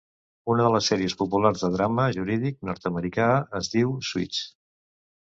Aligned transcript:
Una 0.51 0.63
de 0.67 0.69
les 0.75 0.85
sèries 0.91 1.15
populars 1.19 1.65
de 1.65 1.69
drama 1.75 2.05
jurídic 2.15 2.57
nord-americà 2.71 3.29
es 3.61 3.71
diu 3.75 3.93
Suits. 4.09 4.41